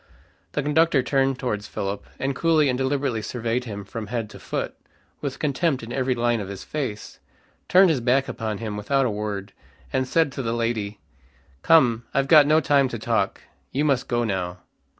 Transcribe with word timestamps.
The 0.53 0.63
conductor 0.63 1.03
turned 1.03 1.37
towards 1.37 1.67
Philip, 1.67 2.03
and 2.17 2.35
coolly 2.35 2.69
and 2.69 2.75
deliberately 2.75 3.21
surveyed 3.21 3.65
him 3.65 3.85
from 3.85 4.07
head 4.07 4.31
to 4.31 4.39
foot, 4.39 4.73
with 5.21 5.37
contempt 5.37 5.83
in 5.83 5.93
every 5.93 6.15
line 6.15 6.39
of 6.39 6.47
his 6.47 6.63
face, 6.63 7.19
turned 7.69 7.91
his 7.91 8.01
back 8.01 8.27
upon 8.27 8.57
him 8.57 8.77
without 8.77 9.05
a 9.05 9.11
word, 9.11 9.53
and 9.93 10.07
said 10.07 10.31
to 10.31 10.41
the 10.41 10.53
lady, 10.53 10.97
"Come, 11.61 12.05
I've 12.15 12.27
got 12.27 12.47
no 12.47 12.59
time 12.59 12.87
to 12.89 12.97
talk. 12.97 13.41
You 13.71 13.85
must 13.85 14.07
go 14.07 14.23
now." 14.23 14.57